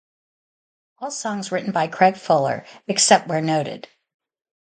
[0.97, 3.87] All songs written by Craig Fuller, except where noted.